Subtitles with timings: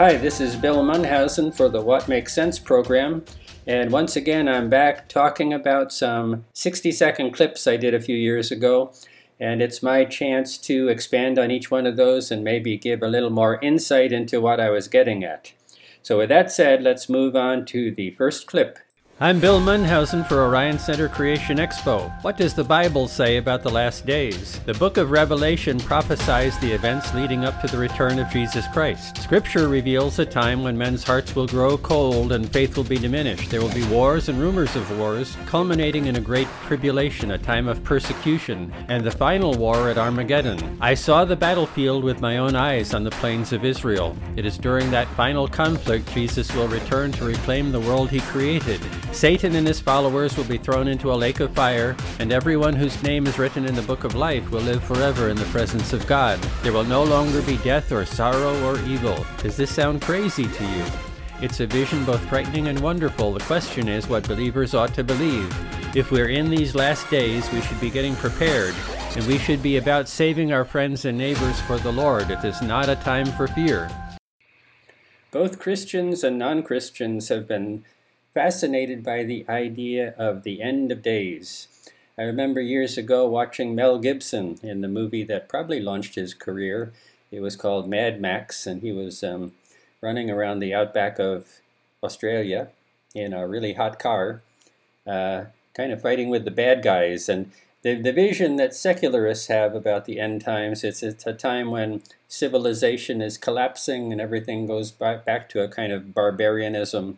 [0.00, 3.22] Hi, this is Bill Munhausen for the What Makes Sense program.
[3.66, 8.16] And once again, I'm back talking about some 60 second clips I did a few
[8.16, 8.94] years ago.
[9.38, 13.08] And it's my chance to expand on each one of those and maybe give a
[13.08, 15.52] little more insight into what I was getting at.
[16.00, 18.78] So, with that said, let's move on to the first clip.
[19.22, 22.10] I'm Bill Munhausen for Orion Center Creation Expo.
[22.24, 24.58] What does the Bible say about the last days?
[24.60, 29.18] The book of Revelation prophesies the events leading up to the return of Jesus Christ.
[29.18, 33.50] Scripture reveals a time when men's hearts will grow cold and faith will be diminished.
[33.50, 37.68] There will be wars and rumors of wars, culminating in a great tribulation, a time
[37.68, 40.78] of persecution, and the final war at Armageddon.
[40.80, 44.16] I saw the battlefield with my own eyes on the plains of Israel.
[44.36, 48.80] It is during that final conflict Jesus will return to reclaim the world he created.
[49.12, 53.02] Satan and his followers will be thrown into a lake of fire, and everyone whose
[53.02, 56.06] name is written in the book of life will live forever in the presence of
[56.06, 56.40] God.
[56.62, 59.26] There will no longer be death or sorrow or evil.
[59.42, 60.84] Does this sound crazy to you?
[61.42, 63.32] It's a vision both frightening and wonderful.
[63.32, 65.54] The question is what believers ought to believe.
[65.96, 68.74] If we're in these last days, we should be getting prepared,
[69.16, 72.30] and we should be about saving our friends and neighbors for the Lord.
[72.30, 73.90] It is not a time for fear.
[75.32, 77.84] Both Christians and non Christians have been
[78.34, 81.68] fascinated by the idea of the end of days.
[82.18, 86.92] I remember years ago watching Mel Gibson in the movie that probably launched his career.
[87.30, 89.52] It was called Mad Max, and he was um,
[90.00, 91.46] running around the outback of
[92.02, 92.68] Australia
[93.14, 94.42] in a really hot car,
[95.06, 97.28] uh, kind of fighting with the bad guys.
[97.28, 97.50] And
[97.82, 102.02] the, the vision that secularists have about the end times it's, it's a time when
[102.28, 107.16] civilization is collapsing and everything goes back, back to a kind of barbarianism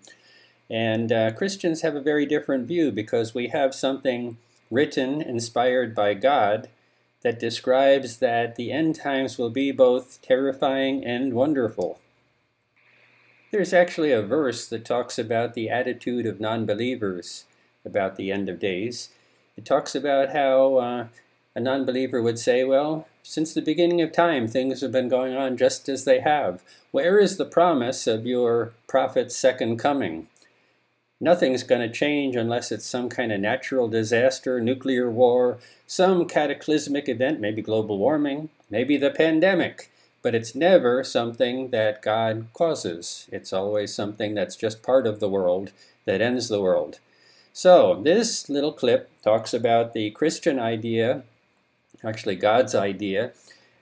[0.70, 4.36] and uh, Christians have a very different view because we have something
[4.70, 6.68] written, inspired by God,
[7.22, 12.00] that describes that the end times will be both terrifying and wonderful.
[13.50, 17.44] There's actually a verse that talks about the attitude of non believers
[17.84, 19.11] about the end of days.
[19.56, 21.06] It talks about how uh,
[21.55, 25.36] a non believer would say, Well, since the beginning of time, things have been going
[25.36, 26.62] on just as they have.
[26.90, 30.29] Where is the promise of your prophet's second coming?
[31.22, 37.08] Nothing's going to change unless it's some kind of natural disaster, nuclear war, some cataclysmic
[37.08, 39.88] event, maybe global warming, maybe the pandemic.
[40.20, 43.28] But it's never something that God causes.
[43.30, 45.70] It's always something that's just part of the world
[46.06, 46.98] that ends the world.
[47.52, 51.22] So, this little clip talks about the Christian idea,
[52.02, 53.30] actually God's idea,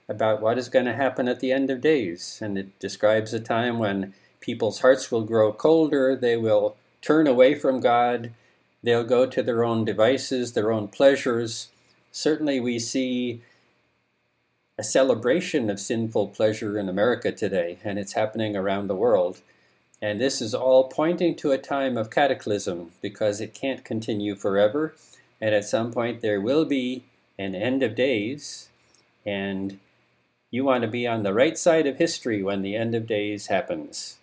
[0.07, 2.37] about what is going to happen at the end of days.
[2.39, 7.55] And it describes a time when people's hearts will grow colder, they will turn away
[7.55, 8.31] from God.
[8.83, 11.69] They'll go to their own devices, their own pleasures.
[12.11, 13.41] Certainly, we see
[14.77, 19.41] a celebration of sinful pleasure in America today, and it's happening around the world.
[20.01, 24.95] And this is all pointing to a time of cataclysm because it can't continue forever.
[25.39, 27.03] And at some point, there will be
[27.37, 28.69] an end of days.
[29.23, 29.79] And
[30.49, 33.47] you want to be on the right side of history when the end of days
[33.47, 34.17] happens.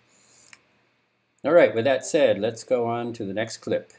[1.45, 3.93] All right, with that said, let's go on to the next clip.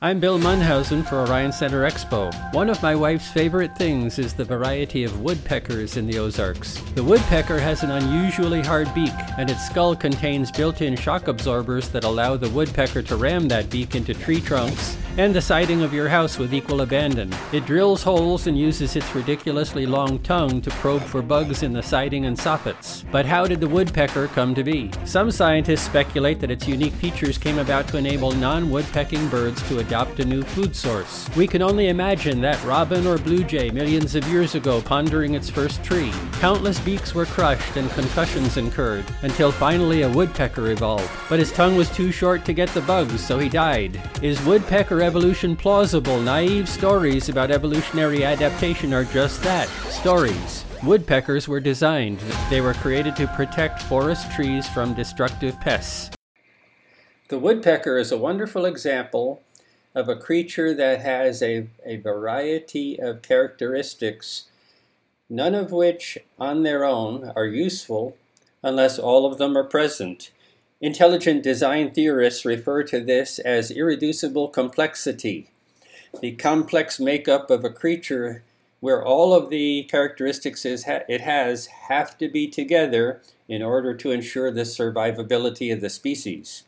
[0.00, 2.32] I'm Bill Munhausen for Orion Center Expo.
[2.54, 6.80] One of my wife's favorite things is the variety of woodpeckers in the Ozarks.
[6.94, 11.88] The woodpecker has an unusually hard beak, and its skull contains built in shock absorbers
[11.88, 15.92] that allow the woodpecker to ram that beak into tree trunks and the siding of
[15.92, 17.34] your house with equal abandon.
[17.52, 21.82] It drills holes and uses its ridiculously long tongue to probe for bugs in the
[21.82, 23.04] siding and soffits.
[23.10, 24.92] But how did the woodpecker come to be?
[25.04, 29.80] Some scientists speculate that its unique features came about to enable non woodpecking birds to
[29.80, 31.28] adopt a new food source.
[31.36, 35.50] We can only imagine that robin or blue jay millions of years ago pondering its
[35.50, 36.12] first tree.
[36.34, 41.10] Countless beaks were crushed and concussions incurred until finally a woodpecker evolved.
[41.28, 44.00] But his tongue was too short to get the bugs, so he died.
[44.22, 46.20] Is woodpecker evolution plausible?
[46.20, 50.66] Naive stories about evolutionary adaptation are just that stories.
[50.84, 52.18] Woodpeckers were designed.
[52.50, 56.10] They were created to protect forest trees from destructive pests.
[57.30, 59.40] The woodpecker is a wonderful example
[59.94, 64.44] of a creature that has a, a variety of characteristics,
[65.30, 68.18] none of which on their own are useful
[68.62, 70.32] unless all of them are present.
[70.80, 75.50] Intelligent design theorists refer to this as irreducible complexity,
[76.20, 78.44] the complex makeup of a creature
[78.78, 84.52] where all of the characteristics it has have to be together in order to ensure
[84.52, 86.62] the survivability of the species.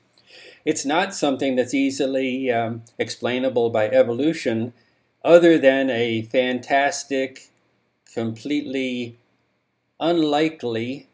[0.64, 4.72] It's not something that's easily um, explainable by evolution,
[5.24, 7.50] other than a fantastic,
[8.12, 9.16] completely
[10.00, 11.06] unlikely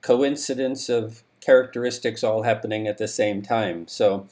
[0.00, 3.86] coincidence of characteristics all happening at the same time.
[3.86, 4.26] So,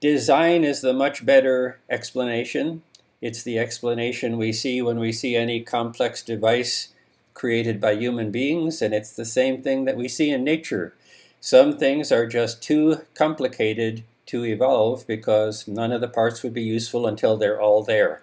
[0.00, 2.82] design is the much better explanation.
[3.22, 6.88] It's the explanation we see when we see any complex device
[7.32, 10.94] created by human beings, and it's the same thing that we see in nature.
[11.40, 16.62] Some things are just too complicated to evolve because none of the parts would be
[16.62, 18.22] useful until they're all there.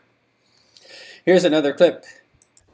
[1.25, 2.05] Here's another clip.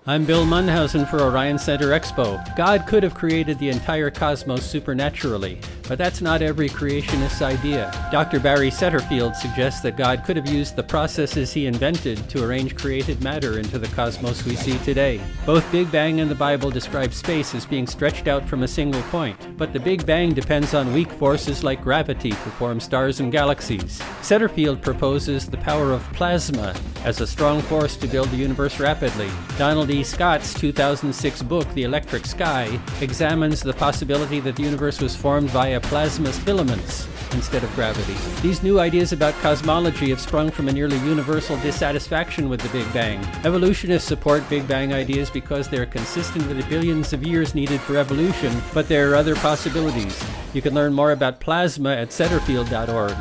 [0.07, 2.43] I'm Bill Munhausen for Orion Center Expo.
[2.57, 7.91] God could have created the entire cosmos supernaturally, but that's not every creationist's idea.
[8.11, 8.39] Dr.
[8.39, 13.23] Barry Setterfield suggests that God could have used the processes he invented to arrange created
[13.23, 15.21] matter into the cosmos we see today.
[15.45, 19.01] Both Big Bang and the Bible describe space as being stretched out from a single
[19.03, 23.31] point, but the Big Bang depends on weak forces like gravity to form stars and
[23.31, 23.99] galaxies.
[24.21, 26.73] Setterfield proposes the power of plasma
[27.03, 29.29] as a strong force to build the universe rapidly.
[29.57, 30.03] Donald E.
[30.03, 35.70] Scott's 2006 book, The Electric Sky, examines the possibility that the universe was formed via
[35.79, 38.15] plasma filaments instead of gravity.
[38.41, 42.91] These new ideas about cosmology have sprung from a nearly universal dissatisfaction with the Big
[42.93, 43.23] Bang.
[43.45, 47.97] Evolutionists support Big Bang ideas because they're consistent with the billions of years needed for
[47.97, 50.21] evolution, but there are other possibilities.
[50.53, 53.15] You can learn more about plasma at setterfield.org.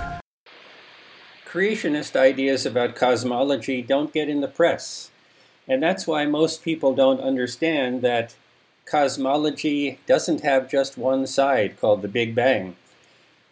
[1.46, 5.10] Creationist ideas about cosmology don't get in the press.
[5.66, 8.34] And that's why most people don't understand that
[8.90, 12.76] cosmology doesn't have just one side called the Big Bang.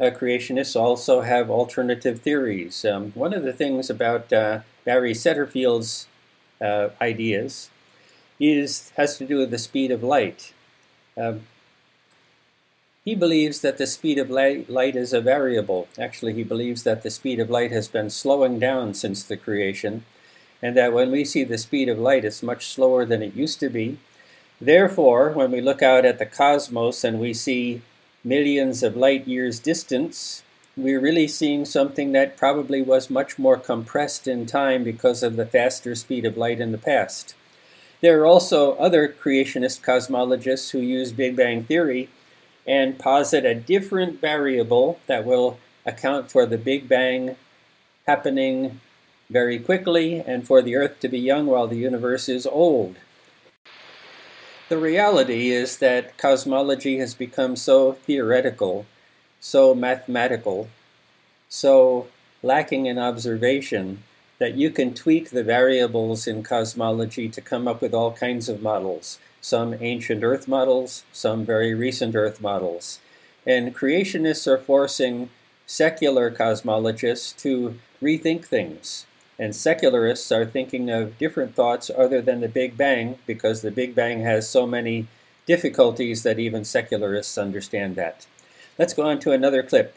[0.01, 2.85] Uh, creationists also have alternative theories.
[2.85, 6.09] Um, one of the things about uh, Barry Setterfield's
[6.61, 7.71] uh, ideas
[8.41, 10.53] is has to do with the speed of light.
[11.17, 11.43] Um,
[13.05, 15.89] he believes that the speed of light, light is a variable.
[15.99, 20.05] Actually, he believes that the speed of light has been slowing down since the creation,
[20.61, 23.61] and that when we see the speed of light, it's much slower than it used
[23.61, 23.99] to be.
[24.61, 27.83] Therefore, when we look out at the cosmos and we see
[28.25, 30.43] millions of light years distance,
[30.77, 35.47] we're really seeing something that probably was much more compressed in time because of the
[35.47, 37.35] faster speed of light in the past.
[38.01, 42.09] There are also other creationist cosmologists who use Big Bang Theory
[42.67, 47.37] and posit a different variable that will account for the Big Bang
[48.07, 48.81] happening
[49.31, 52.97] very quickly and for the Earth to be young while the universe is old.
[54.69, 58.85] The reality is that cosmology has become so theoretical,
[59.41, 60.69] so mathematical,
[61.49, 62.09] so
[62.43, 64.03] lacking in observation
[64.39, 68.61] that you can tweak the variables in cosmology to come up with all kinds of
[68.61, 69.19] models.
[69.41, 73.01] Some ancient Earth models, some very recent Earth models.
[73.47, 75.31] And creationists are forcing
[75.67, 79.07] secular cosmologists to rethink things.
[79.39, 83.95] And secularists are thinking of different thoughts other than the Big Bang because the Big
[83.95, 85.07] Bang has so many
[85.47, 88.27] difficulties that even secularists understand that.
[88.79, 89.97] Let's go on to another clip.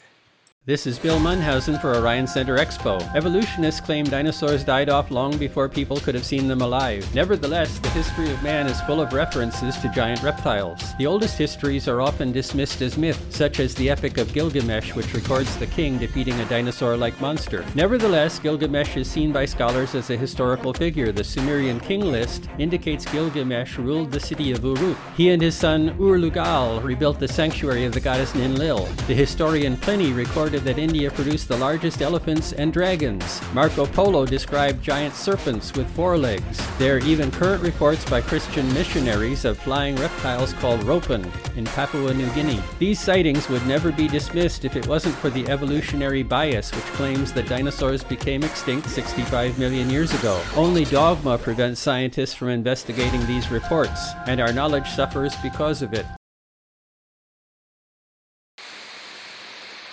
[0.63, 3.01] This is Bill Munhausen for Orion Center Expo.
[3.15, 7.03] Evolutionists claim dinosaurs died off long before people could have seen them alive.
[7.15, 10.95] Nevertheless, the history of man is full of references to giant reptiles.
[10.99, 15.11] The oldest histories are often dismissed as myth, such as the Epic of Gilgamesh, which
[15.15, 17.65] records the king defeating a dinosaur like monster.
[17.73, 21.11] Nevertheless, Gilgamesh is seen by scholars as a historical figure.
[21.11, 24.97] The Sumerian king list indicates Gilgamesh ruled the city of Uruk.
[25.17, 28.85] He and his son Ur-Lugal rebuilt the sanctuary of the goddess Ninlil.
[29.07, 33.41] The historian Pliny records that India produced the largest elephants and dragons.
[33.53, 36.61] Marco Polo described giant serpents with four legs.
[36.77, 42.13] There are even current reports by Christian missionaries of flying reptiles called ropen in Papua
[42.13, 42.61] New Guinea.
[42.79, 47.33] These sightings would never be dismissed if it wasn't for the evolutionary bias which claims
[47.33, 50.41] that dinosaurs became extinct 65 million years ago.
[50.55, 56.05] Only dogma prevents scientists from investigating these reports, and our knowledge suffers because of it.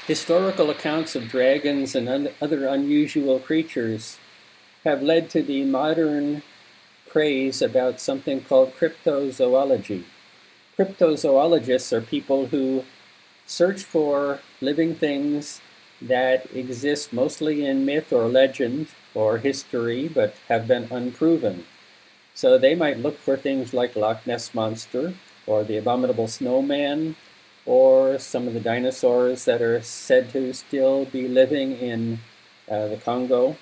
[0.09, 4.17] Historical accounts of dragons and un- other unusual creatures
[4.83, 6.43] have led to the modern
[7.11, 10.05] craze about something called cryptozoology.
[10.79, 12.85] Cryptozoologists are people who
[13.45, 15.61] search for living things
[16.01, 21.67] that exist mostly in myth or legend or history but have been unproven.
[22.33, 25.13] So they might look for things like Loch Ness Monster
[25.47, 27.15] or the Abominable Snowman
[27.69, 32.19] or some of the dinosaurs that are said to still be living in
[32.71, 33.59] uh, the Congo.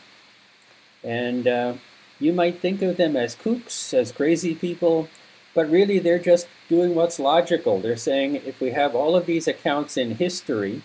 [1.03, 1.75] And uh,
[2.21, 5.09] you might think of them as kooks, as crazy people,
[5.55, 7.81] but really they're just doing what's logical.
[7.81, 10.83] They're saying if we have all of these accounts in history,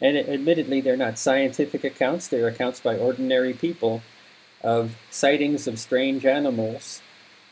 [0.00, 4.00] and admittedly they're not scientific accounts, they're accounts by ordinary people
[4.62, 7.02] of sightings of strange animals,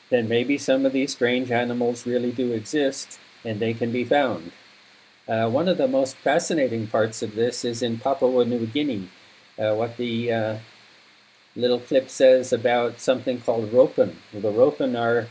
[0.09, 4.53] then maybe some of these strange animals really do exist and they can be found.
[5.29, 9.09] Uh, one of the most fascinating parts of this is in Papua New Guinea,
[9.59, 10.59] uh, what the uh,
[11.57, 14.19] little clip says about something called ropen.
[14.33, 15.27] The ropen are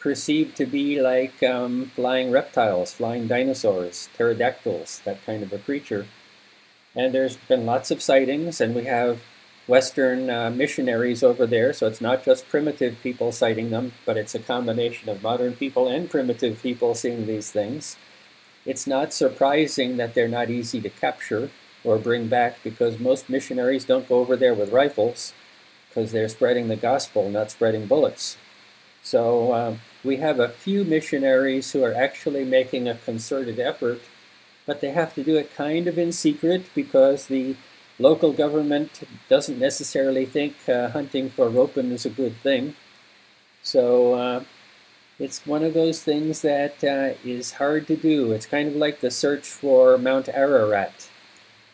[0.00, 6.06] perceived to be like um, flying reptiles, flying dinosaurs, pterodactyls, that kind of a creature.
[6.96, 9.20] And there's been lots of sightings, and we have
[9.68, 14.34] Western uh, missionaries over there, so it's not just primitive people sighting them, but it's
[14.34, 17.96] a combination of modern people and primitive people seeing these things.
[18.66, 21.50] It's not surprising that they're not easy to capture
[21.84, 25.32] or bring back because most missionaries don't go over there with rifles
[25.88, 28.36] because they're spreading the gospel, not spreading bullets.
[29.02, 34.00] So uh, we have a few missionaries who are actually making a concerted effort,
[34.66, 37.54] but they have to do it kind of in secret because the
[38.00, 42.74] local government doesn't necessarily think uh, hunting for ropen is a good thing.
[43.62, 44.44] So uh,
[45.18, 48.32] it's one of those things that uh, is hard to do.
[48.32, 51.08] It's kind of like the search for Mount Ararat.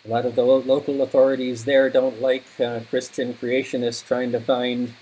[0.04, 4.40] A lot of the lo- local authorities there don't like uh, Christian creationists trying to
[4.40, 4.94] find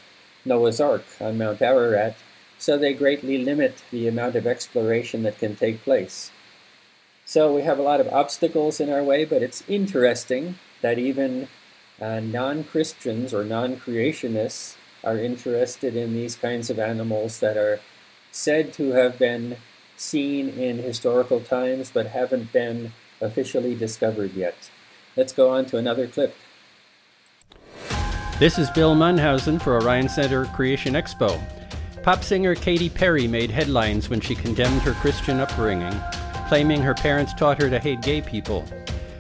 [0.45, 2.17] Noah's Ark on Mount Ararat,
[2.59, 6.31] so they greatly limit the amount of exploration that can take place.
[7.27, 11.49] So we have a lot of obstacles in our way, but it's interesting that even
[12.01, 17.81] uh, non Christians or non creationists are interested in these kinds of animals that are
[18.33, 19.57] said to have been
[19.97, 24.71] seen in historical times but haven't been officially discovered yet.
[25.17, 26.35] Let's go on to another clip.
[28.39, 31.39] This is Bill Munhausen for Orion Center Creation Expo.
[32.03, 35.95] Pop singer Katy Perry made headlines when she condemned her Christian upbringing,
[36.49, 38.65] claiming her parents taught her to hate gay people.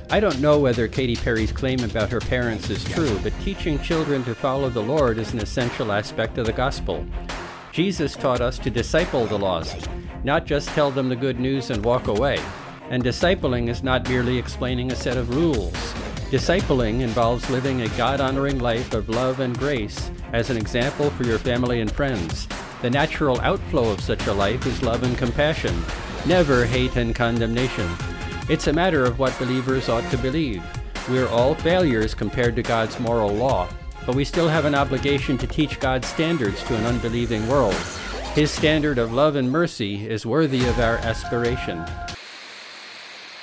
[0.08, 4.24] I don't know whether Katy Perry's claim about her parents is true, but teaching children
[4.24, 7.06] to follow the Lord is an essential aspect of the gospel.
[7.82, 9.88] Jesus taught us to disciple the lost,
[10.22, 12.38] not just tell them the good news and walk away.
[12.90, 15.72] And discipling is not merely explaining a set of rules.
[16.28, 21.22] Discipling involves living a God honoring life of love and grace as an example for
[21.24, 22.46] your family and friends.
[22.82, 25.82] The natural outflow of such a life is love and compassion,
[26.26, 27.88] never hate and condemnation.
[28.50, 30.62] It's a matter of what believers ought to believe.
[31.08, 33.70] We're all failures compared to God's moral law,
[34.10, 37.76] but we still have an obligation to teach God's standards to an unbelieving world.
[38.34, 41.84] His standard of love and mercy is worthy of our aspiration.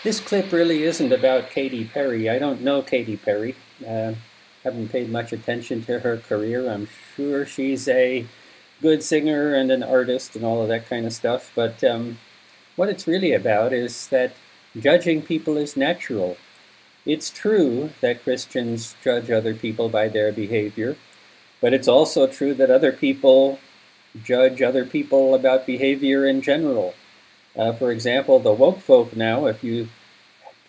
[0.03, 2.29] This clip really isn't about Katy Perry.
[2.29, 3.55] I don't know Katy Perry.
[3.81, 4.15] Uh,
[4.65, 6.69] haven't paid much attention to her career.
[6.69, 8.27] I'm sure she's a
[8.81, 11.49] good singer and an artist and all of that kind of stuff.
[11.55, 12.17] But um,
[12.75, 14.33] what it's really about is that
[14.79, 16.37] Judging people is natural.
[17.07, 20.97] It's true that Christians judge other people by their behavior,
[21.61, 23.59] but it's also true that other people
[24.21, 26.95] judge other people about behavior in general.
[27.55, 29.87] Uh, for example, the woke folk now, if you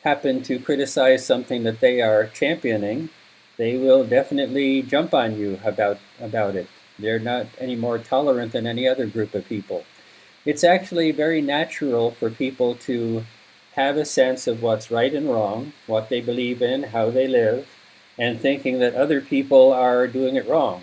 [0.04, 3.09] happen to criticize something that they are championing,
[3.57, 6.68] they will definitely jump on you about, about it.
[7.00, 9.85] They're not any more tolerant than any other group of people.
[10.45, 13.25] It's actually very natural for people to
[13.78, 17.68] have a sense of what's right and wrong, what they believe in, how they live,
[18.18, 20.82] and thinking that other people are doing it wrong.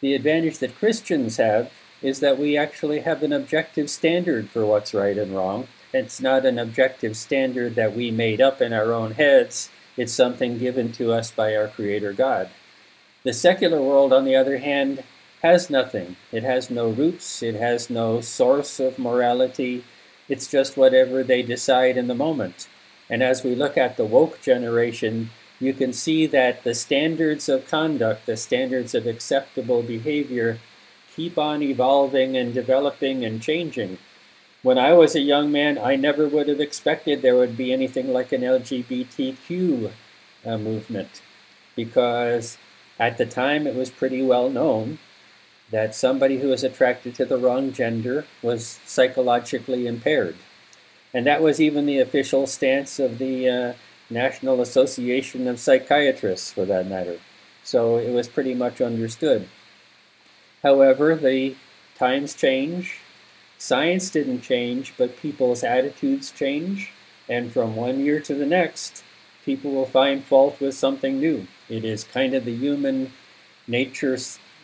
[0.00, 1.70] The advantage that Christians have
[2.00, 5.68] is that we actually have an objective standard for what's right and wrong.
[5.92, 9.68] It's not an objective standard that we made up in our own heads,
[9.98, 12.48] it's something given to us by our Creator God.
[13.24, 15.04] The secular world, on the other hand,
[15.42, 16.16] has nothing.
[16.32, 19.84] It has no roots, it has no source of morality,
[20.28, 22.68] it's just whatever they decide in the moment.
[23.08, 25.30] And as we look at the woke generation,
[25.60, 30.58] you can see that the standards of conduct, the standards of acceptable behavior,
[31.14, 33.98] keep on evolving and developing and changing.
[34.62, 38.12] When I was a young man, I never would have expected there would be anything
[38.12, 39.92] like an LGBTQ
[40.44, 41.22] uh, movement
[41.74, 42.58] because
[42.98, 44.98] at the time it was pretty well known
[45.70, 50.36] that somebody who was attracted to the wrong gender was psychologically impaired.
[51.12, 53.72] And that was even the official stance of the uh,
[54.10, 57.18] National Association of Psychiatrists, for that matter.
[57.64, 59.48] So it was pretty much understood.
[60.62, 61.56] However, the
[61.96, 63.00] times change.
[63.58, 66.92] Science didn't change, but people's attitudes change.
[67.28, 69.02] And from one year to the next,
[69.44, 71.46] people will find fault with something new.
[71.68, 73.12] It is kind of the human
[73.66, 74.18] nature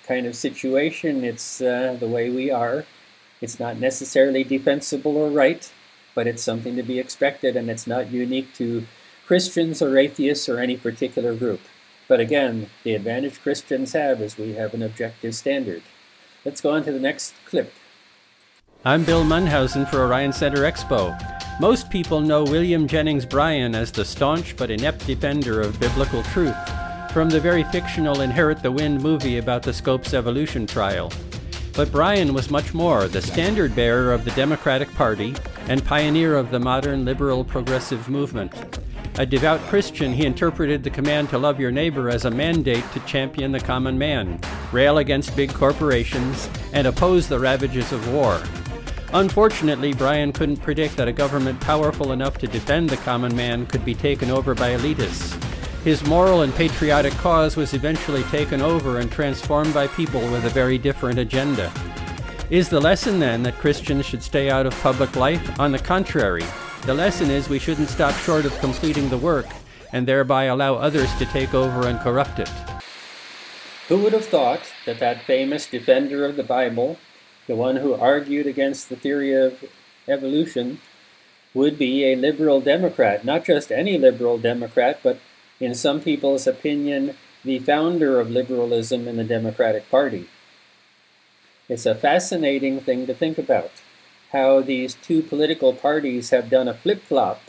[0.07, 1.25] kind of situation.
[1.25, 2.85] It's uh, the way we are.
[3.41, 5.71] It's not necessarily defensible or right,
[6.15, 8.87] but it's something to be expected, and it's not unique to
[9.27, 11.61] Christians or atheists or any particular group.
[12.09, 15.83] But again, the advantage Christians have is we have an objective standard.
[16.45, 17.73] Let's go on to the next clip.
[18.85, 21.17] I'm Bill Munhausen for Orion Center Expo.
[21.61, 26.57] Most people know William Jennings Bryan as the staunch but inept defender of biblical truth
[27.13, 31.13] from the very fictional Inherit the Wind movie about the Scopes evolution trial.
[31.75, 35.35] But Bryan was much more the standard bearer of the Democratic Party
[35.69, 38.55] and pioneer of the modern liberal progressive movement.
[39.19, 43.01] A devout Christian, he interpreted the command to love your neighbor as a mandate to
[43.01, 44.41] champion the common man,
[44.73, 48.41] rail against big corporations, and oppose the ravages of war.
[49.13, 53.85] Unfortunately, Bryan couldn't predict that a government powerful enough to defend the common man could
[53.85, 55.52] be taken over by elitists.
[55.85, 60.51] His moral and patriotic cause was eventually taken over and transformed by people with a
[60.51, 61.73] very different agenda.
[62.51, 65.59] Is the lesson then that Christians should stay out of public life?
[65.59, 66.45] On the contrary,
[66.83, 69.47] the lesson is we shouldn't stop short of completing the work
[69.93, 72.51] and thereby allow others to take over and corrupt it.
[73.89, 76.97] Who would have thought that that famous defender of the Bible,
[77.49, 79.65] the one who argued against the theory of
[80.07, 80.79] evolution,
[81.55, 83.25] would be a liberal Democrat?
[83.25, 85.19] Not just any liberal Democrat, but
[85.61, 90.29] in some people's opinion, the founder of liberalism in the Democratic Party.
[91.69, 93.71] It's a fascinating thing to think about
[94.33, 97.43] how these two political parties have done a flip flop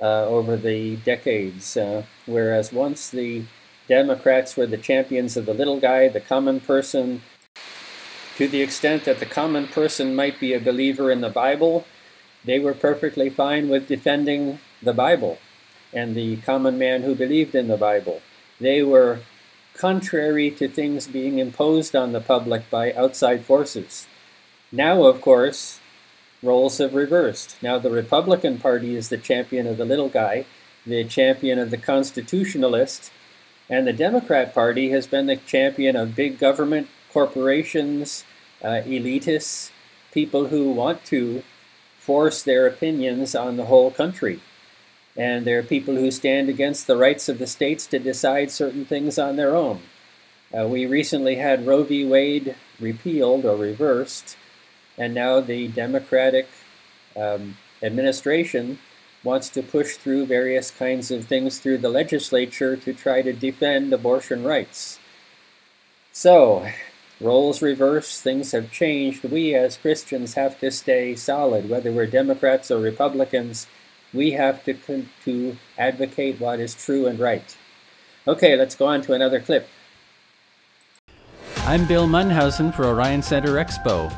[0.00, 1.76] uh, over the decades.
[1.76, 3.44] Uh, whereas once the
[3.88, 7.22] Democrats were the champions of the little guy, the common person,
[8.36, 11.86] to the extent that the common person might be a believer in the Bible,
[12.44, 15.38] they were perfectly fine with defending the Bible
[15.96, 18.20] and the common man who believed in the Bible.
[18.60, 19.20] They were
[19.74, 24.06] contrary to things being imposed on the public by outside forces.
[24.70, 25.80] Now, of course,
[26.42, 27.56] roles have reversed.
[27.62, 30.44] Now the Republican Party is the champion of the little guy,
[30.86, 33.10] the champion of the constitutionalist,
[33.70, 38.24] and the Democrat Party has been the champion of big government, corporations,
[38.62, 39.70] uh, elitists,
[40.12, 41.42] people who want to
[41.98, 44.40] force their opinions on the whole country.
[45.16, 48.84] And there are people who stand against the rights of the states to decide certain
[48.84, 49.80] things on their own.
[50.56, 52.04] Uh, we recently had Roe v.
[52.04, 54.36] Wade repealed or reversed
[54.98, 56.48] and now the Democratic
[57.16, 58.78] um, administration
[59.22, 63.92] wants to push through various kinds of things through the legislature to try to defend
[63.92, 64.98] abortion rights.
[66.12, 66.70] So,
[67.20, 69.24] roles reverse, things have changed.
[69.24, 73.66] We as Christians have to stay solid, whether we're Democrats or Republicans.
[74.16, 77.56] We have to, to advocate what is true and right.
[78.26, 79.68] Okay, let's go on to another clip.
[81.66, 84.10] I'm Bill Munhausen for Orion Center Expo.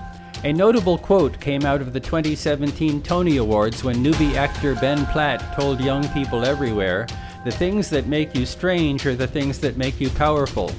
[0.44, 5.58] A notable quote came out of the 2017 Tony Awards when newbie actor Ben Platt
[5.58, 7.08] told young people everywhere
[7.44, 10.70] the things that make you strange are the things that make you powerful.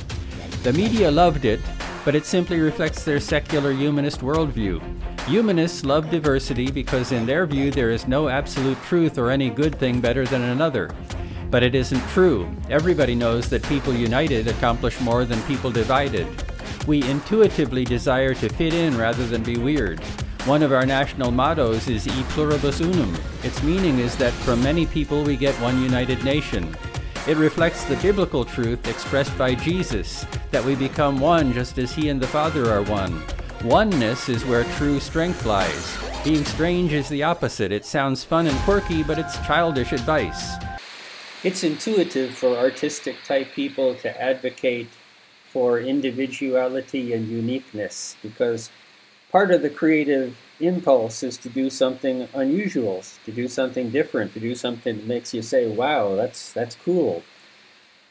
[0.64, 1.60] The media loved it,
[2.06, 4.82] but it simply reflects their secular humanist worldview.
[5.28, 9.76] Humanists love diversity because, in their view, there is no absolute truth or any good
[9.78, 10.90] thing better than another.
[11.52, 12.50] But it isn't true.
[12.70, 16.28] Everybody knows that people united accomplish more than people divided
[16.90, 20.00] we intuitively desire to fit in rather than be weird.
[20.46, 23.16] One of our national mottos is E pluribus unum.
[23.44, 26.76] Its meaning is that from many people we get one united nation.
[27.30, 32.10] It reflects the biblical truth expressed by Jesus that we become one just as He
[32.10, 33.22] and the Father are one.
[33.64, 35.96] Oneness is where true strength lies.
[36.24, 37.72] Being strange is the opposite.
[37.72, 40.56] It sounds fun and quirky, but it's childish advice.
[41.44, 44.90] It's intuitive for artistic type people to advocate
[45.52, 48.72] for individuality and uniqueness because
[49.32, 54.40] part of the creative impulse is to do something unusual, to do something different, to
[54.40, 57.24] do something that makes you say, wow, that's, that's cool.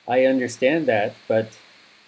[0.06, 1.58] I understand that, but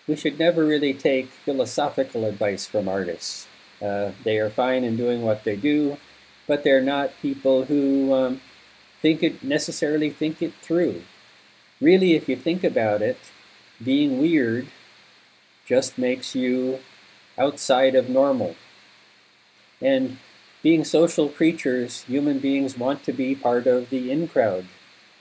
[0.06, 3.46] we should never really take philosophical advice from artists.
[3.80, 5.98] Uh, they are fine in doing what they do,
[6.46, 8.40] but they're not people who um,
[9.00, 11.02] think it necessarily think it through.
[11.80, 13.18] Really, if you think about it,
[13.82, 14.66] being weird
[15.66, 16.80] just makes you
[17.38, 18.56] outside of normal.
[19.80, 20.18] And
[20.62, 24.66] being social creatures, human beings want to be part of the in crowd.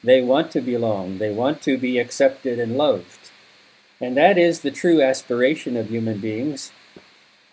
[0.04, 1.17] They want to belong.
[1.17, 3.32] They want to be accepted and loved.
[4.02, 6.71] And that is the true aspiration of human beings.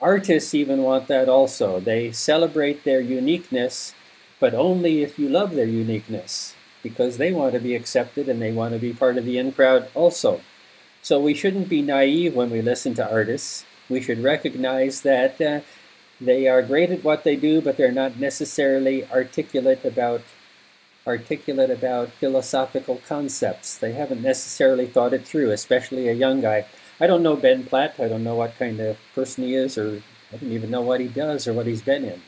[0.00, 1.80] Artists even want that also.
[1.80, 3.94] They celebrate their uniqueness,
[4.38, 8.52] but only if you love their uniqueness, because they want to be accepted and they
[8.52, 10.40] want to be part of the in crowd also.
[11.02, 13.64] So we shouldn't be naive when we listen to artists.
[13.88, 15.60] We should recognize that uh,
[16.20, 20.22] they are great at what they do, but they're not necessarily articulate about
[21.06, 23.78] articulate about philosophical concepts.
[23.78, 26.66] They haven't necessarily thought it through, especially a young guy.
[26.98, 27.94] I don't know Ben Platt.
[28.00, 30.02] I don't know what kind of person he is, or
[30.32, 32.22] I don't even know what he does or what he's been in.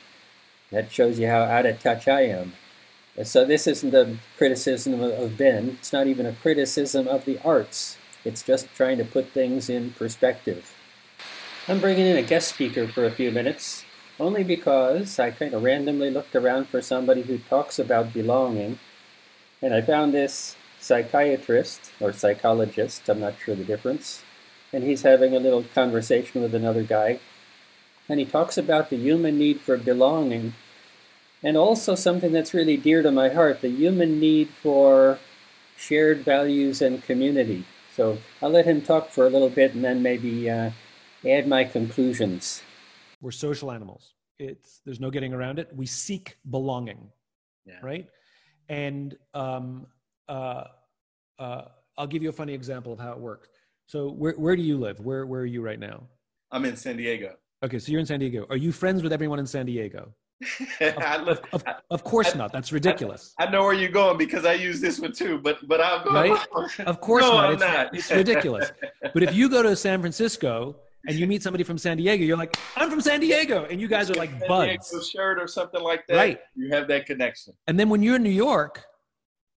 [0.70, 2.52] That shows you how out of touch I am.
[3.24, 5.70] So this isn't a criticism of Ben.
[5.70, 7.96] It's not even a criticism of the arts.
[8.24, 10.72] It's just trying to put things in perspective.
[11.70, 13.84] I'm bringing in a guest speaker for a few minutes,
[14.18, 18.78] only because I kind of randomly looked around for somebody who talks about belonging,
[19.60, 24.22] and I found this psychiatrist or psychologist, I'm not sure the difference,
[24.72, 27.20] and he's having a little conversation with another guy,
[28.08, 30.54] and he talks about the human need for belonging
[31.42, 35.18] and also something that's really dear to my heart the human need for
[35.76, 37.66] shared values and community.
[37.94, 40.70] So I'll let him talk for a little bit and then maybe uh,
[41.26, 42.62] add my conclusions.
[43.20, 44.14] We're social animals.
[44.38, 45.68] It's there's no getting around it.
[45.74, 47.10] We seek belonging,
[47.66, 47.78] yeah.
[47.82, 48.06] right?
[48.68, 49.86] And um,
[50.28, 50.64] uh,
[51.38, 51.62] uh,
[51.96, 53.48] I'll give you a funny example of how it works.
[53.86, 55.00] So where where do you live?
[55.00, 56.02] Where where are you right now?
[56.52, 57.34] I'm in San Diego.
[57.64, 58.46] Okay, so you're in San Diego.
[58.50, 60.14] Are you friends with everyone in San Diego?
[60.80, 62.52] of, of, of, of, course I, not.
[62.52, 63.34] That's ridiculous.
[63.40, 66.04] I, I, know where you're going because I use this one too, but but I'll
[66.04, 66.12] go.
[66.12, 66.38] Right?
[66.86, 67.52] Of course no, not.
[67.54, 67.94] It's, not.
[67.94, 68.70] it's ridiculous.
[69.14, 72.36] But if you go to San Francisco and you meet somebody from San Diego, you're
[72.36, 74.90] like, I'm from San Diego, and you guys are like San buds.
[74.90, 76.16] Diego shirt or something like that.
[76.16, 76.40] Right.
[76.54, 77.54] You have that connection.
[77.66, 78.84] And then when you're in New York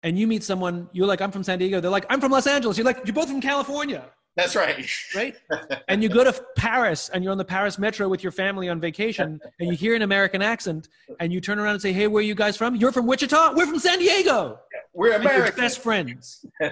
[0.04, 1.82] and you meet someone, you're like, I'm from San Diego.
[1.82, 2.78] They're like, I'm from Los Angeles.
[2.78, 4.10] You're like, you're both from California.
[4.36, 4.90] That's right.
[5.14, 5.36] Right?
[5.90, 8.80] and you go to Paris and you're on the Paris metro with your family on
[8.80, 10.88] vacation and you hear an American accent
[11.20, 12.76] and you turn around and say, Hey, where are you guys from?
[12.76, 13.54] You're from Wichita?
[13.56, 14.60] We're from San Diego.
[14.94, 15.60] We're American.
[15.60, 16.46] best friends.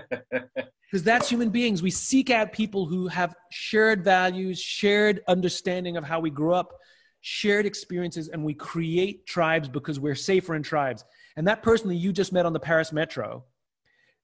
[0.91, 1.83] Because that's human beings.
[1.83, 6.73] We seek out people who have shared values, shared understanding of how we grew up,
[7.21, 11.05] shared experiences, and we create tribes because we're safer in tribes.
[11.35, 13.43] And that person that you just met on the Paris metro,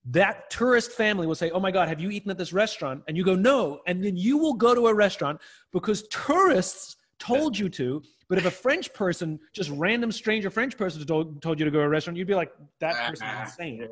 [0.06, 3.04] that tourist family will say, Oh my God, have you eaten at this restaurant?
[3.08, 3.82] And you go, No.
[3.86, 8.02] And then you will go to a restaurant because tourists told you to.
[8.28, 11.80] But if a French person, just random stranger French person told, told you to go
[11.80, 13.88] to a restaurant, you'd be like, That ah, person's insane.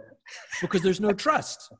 [0.62, 1.72] Because there's no trust.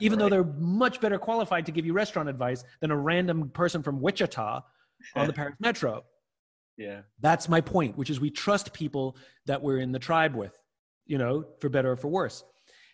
[0.00, 3.82] Even though they're much better qualified to give you restaurant advice than a random person
[3.82, 4.62] from Wichita
[5.14, 6.04] on the Paris Metro.
[6.76, 7.02] Yeah.
[7.20, 10.58] That's my point, which is we trust people that we're in the tribe with,
[11.06, 12.42] you know, for better or for worse.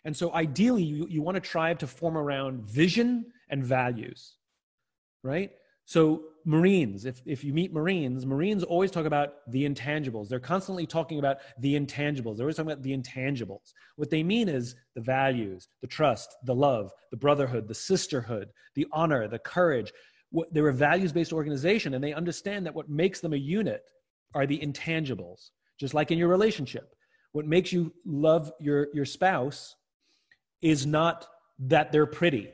[0.03, 4.35] And so ideally, you, you want a tribe to form around vision and values,
[5.23, 5.51] right?
[5.87, 10.27] So Marines, if, if you meet Marines, Marines always talk about the intangibles.
[10.27, 12.35] They're constantly talking about the intangibles.
[12.35, 13.71] They're always talking about the intangibles.
[13.95, 18.85] What they mean is the values, the trust, the love, the brotherhood, the sisterhood, the
[18.91, 19.93] honor, the courage.
[20.51, 23.83] They're a values-based organization, and they understand that what makes them a unit
[24.35, 25.51] are the intangibles.
[25.79, 26.93] Just like in your relationship,
[27.31, 29.73] what makes you love your, your spouse
[30.61, 31.27] is not
[31.59, 32.49] that they're pretty.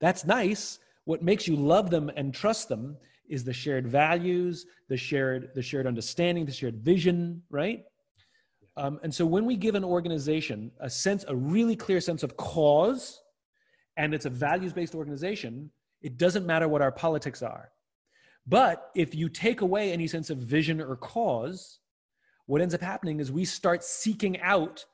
[0.00, 0.78] That's nice.
[1.04, 2.96] What makes you love them and trust them
[3.28, 7.84] is the shared values, the shared, the shared understanding, the shared vision, right?
[8.76, 12.36] Um, and so when we give an organization a sense, a really clear sense of
[12.36, 13.20] cause,
[13.96, 15.70] and it's a values-based organization,
[16.02, 17.70] it doesn't matter what our politics are.
[18.46, 21.78] But if you take away any sense of vision or cause,
[22.46, 24.84] what ends up happening is we start seeking out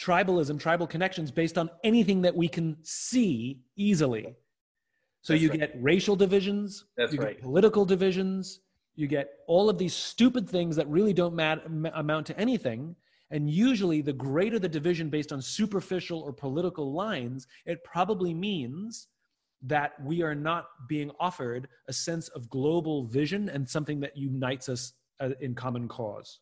[0.00, 4.36] tribalism, tribal connections based on anything that we can see easily.
[5.26, 5.58] So That's you right.
[5.58, 7.34] get racial divisions, That's you right.
[7.34, 8.60] get political divisions,
[8.94, 12.94] you get all of these stupid things that really don't mat- amount to anything.
[13.32, 19.08] And usually, the greater the division based on superficial or political lines, it probably means
[19.62, 24.68] that we are not being offered a sense of global vision and something that unites
[24.68, 26.38] us uh, in common cause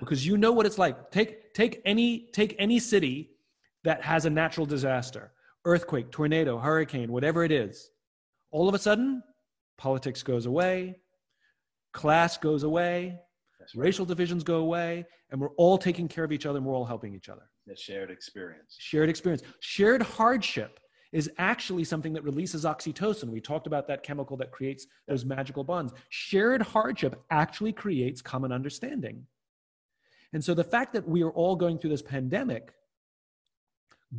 [0.00, 1.10] because you know what it's like.
[1.10, 3.30] Take take any take any city
[3.84, 5.32] that has a natural disaster,
[5.64, 7.88] earthquake, tornado, hurricane, whatever it is.
[8.52, 9.22] All of a sudden,
[9.78, 11.00] politics goes away,
[11.92, 13.18] class goes away,
[13.74, 16.84] racial divisions go away, and we're all taking care of each other and we're all
[16.84, 17.42] helping each other.
[17.66, 18.76] The shared experience.
[18.78, 19.42] Shared experience.
[19.60, 20.78] Shared hardship
[21.12, 23.28] is actually something that releases oxytocin.
[23.30, 25.92] We talked about that chemical that creates those magical bonds.
[26.10, 29.26] Shared hardship actually creates common understanding.
[30.34, 32.72] And so the fact that we are all going through this pandemic,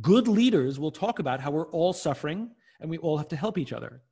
[0.00, 3.58] good leaders will talk about how we're all suffering and we all have to help
[3.58, 4.02] each other.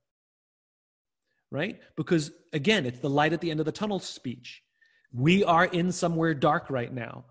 [1.53, 1.79] Right?
[1.97, 4.63] Because again, it's the light at the end of the tunnel speech.
[5.13, 7.27] We are in somewhere dark right now.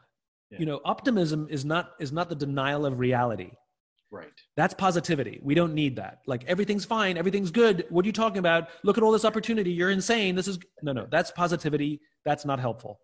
[0.51, 0.59] Yeah.
[0.59, 3.51] You know, optimism is not is not the denial of reality.
[4.11, 4.27] Right.
[4.57, 5.39] That's positivity.
[5.41, 6.19] We don't need that.
[6.27, 7.85] Like everything's fine, everything's good.
[7.89, 8.67] What are you talking about?
[8.83, 9.71] Look at all this opportunity.
[9.71, 10.35] You're insane.
[10.35, 11.07] This is no, no.
[11.09, 12.01] That's positivity.
[12.23, 12.99] That's not helpful.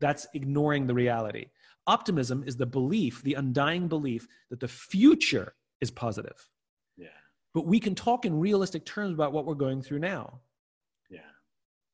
[0.00, 1.46] That's ignoring the reality.
[1.86, 6.48] Optimism is the belief, the undying belief that the future is positive.
[6.96, 7.08] Yeah.
[7.54, 10.40] But we can talk in realistic terms about what we're going through now.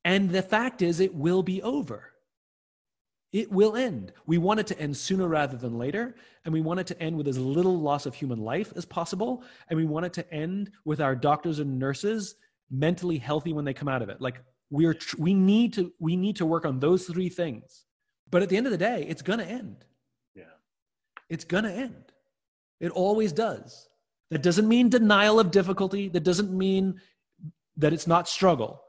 [0.04, 2.12] And the fact is, it will be over.
[3.32, 4.12] It will end.
[4.26, 6.16] We want it to end sooner rather than later.
[6.44, 9.42] And we want it to end with as little loss of human life as possible.
[9.68, 12.34] And we want it to end with our doctors and nurses
[12.70, 14.20] mentally healthy when they come out of it.
[14.20, 17.86] Like we're, tr- we need to, we need to work on those three things.
[18.30, 19.84] But at the end of the day, it's going to end.
[20.34, 20.44] Yeah.
[21.30, 22.12] It's going to end.
[22.80, 23.88] It always does.
[24.30, 26.08] That doesn't mean denial of difficulty.
[26.08, 27.00] That doesn't mean
[27.76, 28.81] that it's not struggle.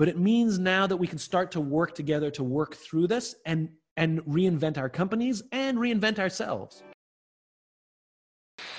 [0.00, 3.34] But it means now that we can start to work together to work through this
[3.44, 6.82] and and reinvent our companies and reinvent ourselves.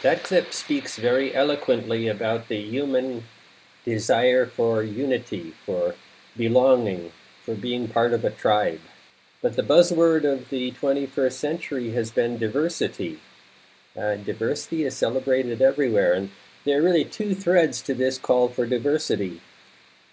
[0.01, 3.25] That clip speaks very eloquently about the human
[3.85, 5.93] desire for unity, for
[6.35, 7.11] belonging,
[7.45, 8.81] for being part of a tribe.
[9.43, 13.19] But the buzzword of the 21st century has been diversity.
[13.95, 16.31] Uh, diversity is celebrated everywhere, and
[16.65, 19.39] there are really two threads to this call for diversity.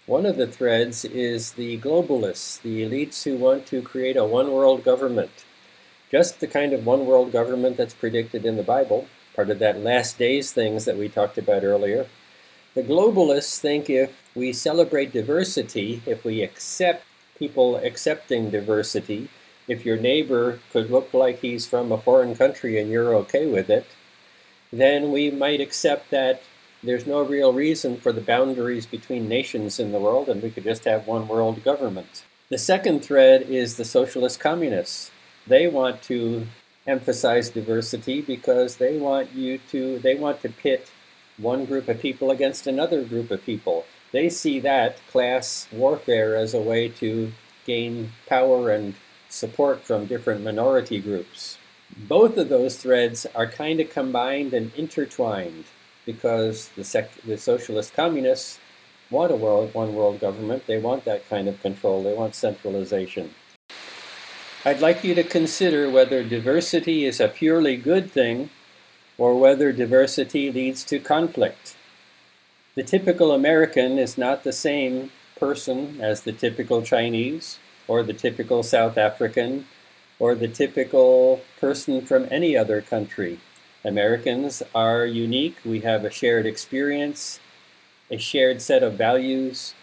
[0.09, 4.51] One of the threads is the globalists, the elites who want to create a one
[4.51, 5.45] world government.
[6.09, 9.83] Just the kind of one world government that's predicted in the Bible, part of that
[9.83, 12.07] last days things that we talked about earlier.
[12.73, 17.05] The globalists think if we celebrate diversity, if we accept
[17.37, 19.29] people accepting diversity,
[19.67, 23.69] if your neighbor could look like he's from a foreign country and you're okay with
[23.69, 23.85] it,
[24.73, 26.41] then we might accept that
[26.81, 30.63] there's no real reason for the boundaries between nations in the world, and we could
[30.63, 32.23] just have one world government.
[32.49, 35.11] The second thread is the socialist communists.
[35.45, 36.47] They want to
[36.87, 40.89] emphasize diversity because they want you to they want to pit
[41.37, 43.85] one group of people against another group of people.
[44.11, 47.31] They see that class warfare as a way to
[47.65, 48.95] gain power and
[49.29, 51.57] support from different minority groups.
[51.95, 55.65] Both of those threads are kind of combined and intertwined
[56.11, 58.57] because the, sec- the socialist communists
[59.11, 60.65] want a world, one world government.
[60.65, 62.01] They want that kind of control.
[62.01, 63.35] They want centralization.
[64.65, 68.49] I'd like you to consider whether diversity is a purely good thing
[69.19, 71.75] or whether diversity leads to conflict.
[72.73, 78.63] The typical American is not the same person as the typical Chinese or the typical
[78.63, 79.67] South African
[80.17, 83.39] or the typical person from any other country.
[83.85, 85.55] Americans are unique.
[85.63, 87.39] We have a shared experience,
[88.11, 89.73] a shared set of values,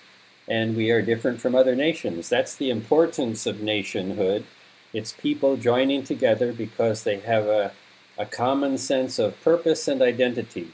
[0.47, 2.29] and we are different from other nations.
[2.29, 4.45] That's the importance of nationhood.
[4.93, 7.73] It's people joining together because they have a,
[8.19, 10.73] a common sense of purpose and identity.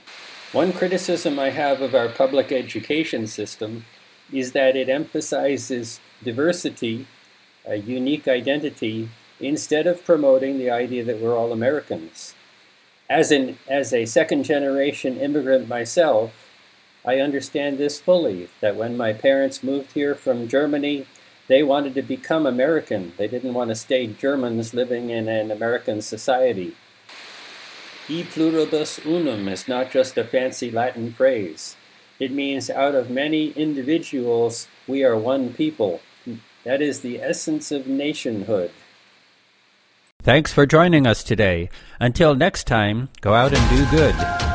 [0.51, 3.85] One criticism I have of our public education system
[4.33, 7.07] is that it emphasizes diversity,
[7.65, 12.35] a unique identity, instead of promoting the idea that we're all Americans
[13.12, 16.33] as an as a second generation immigrant myself,
[17.05, 21.07] I understand this fully that when my parents moved here from Germany,
[21.46, 23.12] they wanted to become American.
[23.18, 26.75] They didn't want to stay Germans living in an American society.
[28.09, 31.77] E pluribus unum is not just a fancy Latin phrase.
[32.18, 36.01] It means out of many individuals, we are one people.
[36.64, 38.70] That is the essence of nationhood.
[40.23, 41.69] Thanks for joining us today.
[41.99, 44.52] Until next time, go out and do good.